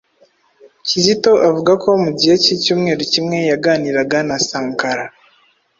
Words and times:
Kizito 0.87 1.31
avuga 1.47 1.71
ko 1.83 1.89
mu 2.03 2.11
gihe 2.19 2.35
cy'icyumweru 2.43 3.03
kimwe, 3.11 3.37
yaganiraga 3.51 4.17
na 4.27 4.37
'Sankara' 4.39 5.07